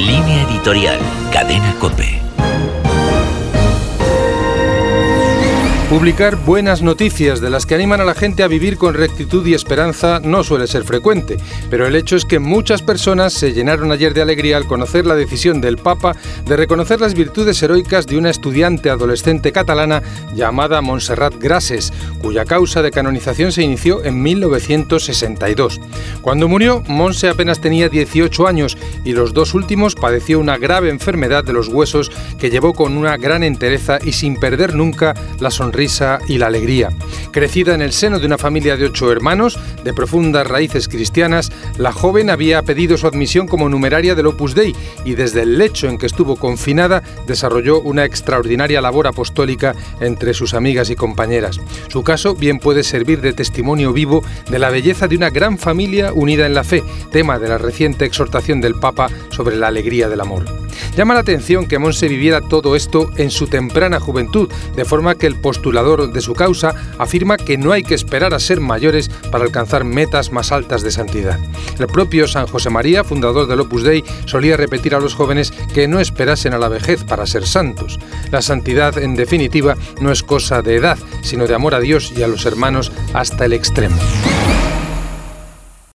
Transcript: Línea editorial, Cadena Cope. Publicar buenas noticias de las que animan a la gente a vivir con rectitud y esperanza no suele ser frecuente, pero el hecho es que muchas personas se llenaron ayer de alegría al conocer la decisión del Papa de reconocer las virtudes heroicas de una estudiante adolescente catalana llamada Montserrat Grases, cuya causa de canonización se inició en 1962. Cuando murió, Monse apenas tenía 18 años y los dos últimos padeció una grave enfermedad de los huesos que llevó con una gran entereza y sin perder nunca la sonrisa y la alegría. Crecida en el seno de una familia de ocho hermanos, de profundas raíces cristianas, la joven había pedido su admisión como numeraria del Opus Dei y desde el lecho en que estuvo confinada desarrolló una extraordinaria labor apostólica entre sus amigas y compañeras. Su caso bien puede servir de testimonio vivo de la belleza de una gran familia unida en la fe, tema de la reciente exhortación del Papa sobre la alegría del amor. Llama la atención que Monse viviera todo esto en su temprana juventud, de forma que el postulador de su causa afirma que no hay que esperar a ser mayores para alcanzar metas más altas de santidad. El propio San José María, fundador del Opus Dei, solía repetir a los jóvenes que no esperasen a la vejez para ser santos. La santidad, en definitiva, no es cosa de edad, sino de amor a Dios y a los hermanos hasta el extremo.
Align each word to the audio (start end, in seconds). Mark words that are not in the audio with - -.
Línea 0.00 0.44
editorial, 0.48 0.98
Cadena 1.30 1.74
Cope. 1.78 2.29
Publicar 5.90 6.36
buenas 6.36 6.82
noticias 6.82 7.40
de 7.40 7.50
las 7.50 7.66
que 7.66 7.74
animan 7.74 8.00
a 8.00 8.04
la 8.04 8.14
gente 8.14 8.44
a 8.44 8.46
vivir 8.46 8.78
con 8.78 8.94
rectitud 8.94 9.44
y 9.44 9.54
esperanza 9.54 10.20
no 10.22 10.44
suele 10.44 10.68
ser 10.68 10.84
frecuente, 10.84 11.36
pero 11.68 11.84
el 11.84 11.96
hecho 11.96 12.14
es 12.14 12.24
que 12.24 12.38
muchas 12.38 12.80
personas 12.80 13.32
se 13.32 13.52
llenaron 13.52 13.90
ayer 13.90 14.14
de 14.14 14.22
alegría 14.22 14.56
al 14.56 14.68
conocer 14.68 15.04
la 15.04 15.16
decisión 15.16 15.60
del 15.60 15.78
Papa 15.78 16.14
de 16.46 16.56
reconocer 16.56 17.00
las 17.00 17.14
virtudes 17.14 17.60
heroicas 17.64 18.06
de 18.06 18.18
una 18.18 18.30
estudiante 18.30 18.88
adolescente 18.88 19.50
catalana 19.50 20.00
llamada 20.32 20.80
Montserrat 20.80 21.34
Grases, 21.40 21.92
cuya 22.22 22.44
causa 22.44 22.82
de 22.82 22.92
canonización 22.92 23.50
se 23.50 23.64
inició 23.64 24.04
en 24.04 24.22
1962. 24.22 25.80
Cuando 26.22 26.46
murió, 26.46 26.84
Monse 26.86 27.28
apenas 27.28 27.60
tenía 27.60 27.88
18 27.88 28.46
años 28.46 28.78
y 29.04 29.12
los 29.12 29.34
dos 29.34 29.54
últimos 29.54 29.96
padeció 29.96 30.38
una 30.38 30.56
grave 30.56 30.88
enfermedad 30.88 31.42
de 31.42 31.52
los 31.52 31.66
huesos 31.66 32.12
que 32.38 32.48
llevó 32.48 32.74
con 32.74 32.96
una 32.96 33.16
gran 33.16 33.42
entereza 33.42 33.98
y 34.00 34.12
sin 34.12 34.36
perder 34.36 34.76
nunca 34.76 35.14
la 35.40 35.50
sonrisa 35.50 35.79
y 36.28 36.36
la 36.36 36.48
alegría. 36.48 36.90
Crecida 37.32 37.74
en 37.74 37.80
el 37.80 37.92
seno 37.92 38.18
de 38.18 38.26
una 38.26 38.36
familia 38.36 38.76
de 38.76 38.84
ocho 38.84 39.10
hermanos, 39.10 39.58
de 39.82 39.94
profundas 39.94 40.46
raíces 40.46 40.88
cristianas, 40.88 41.50
la 41.78 41.90
joven 41.90 42.28
había 42.28 42.62
pedido 42.62 42.98
su 42.98 43.06
admisión 43.06 43.46
como 43.46 43.70
numeraria 43.70 44.14
del 44.14 44.26
Opus 44.26 44.54
Dei 44.54 44.76
y 45.06 45.14
desde 45.14 45.42
el 45.42 45.56
lecho 45.56 45.88
en 45.88 45.96
que 45.96 46.04
estuvo 46.04 46.36
confinada 46.36 47.02
desarrolló 47.26 47.80
una 47.80 48.04
extraordinaria 48.04 48.82
labor 48.82 49.06
apostólica 49.06 49.74
entre 50.00 50.34
sus 50.34 50.52
amigas 50.52 50.90
y 50.90 50.96
compañeras. 50.96 51.58
Su 51.88 52.02
caso 52.02 52.34
bien 52.34 52.58
puede 52.58 52.82
servir 52.82 53.22
de 53.22 53.32
testimonio 53.32 53.94
vivo 53.94 54.22
de 54.50 54.58
la 54.58 54.68
belleza 54.68 55.08
de 55.08 55.16
una 55.16 55.30
gran 55.30 55.56
familia 55.56 56.12
unida 56.12 56.44
en 56.44 56.52
la 56.52 56.64
fe, 56.64 56.82
tema 57.10 57.38
de 57.38 57.48
la 57.48 57.56
reciente 57.56 58.04
exhortación 58.04 58.60
del 58.60 58.74
Papa 58.74 59.08
sobre 59.30 59.56
la 59.56 59.68
alegría 59.68 60.10
del 60.10 60.20
amor. 60.20 60.59
Llama 60.96 61.14
la 61.14 61.20
atención 61.20 61.66
que 61.66 61.78
Monse 61.78 62.08
viviera 62.08 62.40
todo 62.40 62.76
esto 62.76 63.10
en 63.16 63.30
su 63.30 63.46
temprana 63.46 64.00
juventud, 64.00 64.50
de 64.76 64.84
forma 64.84 65.14
que 65.14 65.26
el 65.26 65.36
postulador 65.36 66.12
de 66.12 66.20
su 66.20 66.34
causa 66.34 66.74
afirma 66.98 67.36
que 67.36 67.56
no 67.56 67.72
hay 67.72 67.82
que 67.82 67.94
esperar 67.94 68.34
a 68.34 68.38
ser 68.40 68.60
mayores 68.60 69.08
para 69.30 69.44
alcanzar 69.44 69.84
metas 69.84 70.32
más 70.32 70.52
altas 70.52 70.82
de 70.82 70.90
santidad. 70.90 71.38
El 71.78 71.86
propio 71.86 72.28
San 72.28 72.46
José 72.46 72.70
María, 72.70 73.04
fundador 73.04 73.46
del 73.46 73.60
Opus 73.60 73.82
Dei, 73.82 74.04
solía 74.26 74.56
repetir 74.56 74.94
a 74.94 75.00
los 75.00 75.14
jóvenes 75.14 75.52
que 75.72 75.88
no 75.88 76.00
esperasen 76.00 76.54
a 76.54 76.58
la 76.58 76.68
vejez 76.68 77.04
para 77.04 77.26
ser 77.26 77.46
santos. 77.46 77.98
La 78.30 78.42
santidad, 78.42 78.98
en 78.98 79.14
definitiva, 79.14 79.76
no 80.00 80.12
es 80.12 80.22
cosa 80.22 80.62
de 80.62 80.76
edad, 80.76 80.98
sino 81.22 81.46
de 81.46 81.54
amor 81.54 81.74
a 81.74 81.80
Dios 81.80 82.12
y 82.16 82.22
a 82.22 82.28
los 82.28 82.46
hermanos 82.46 82.92
hasta 83.14 83.44
el 83.44 83.52
extremo. 83.52 83.96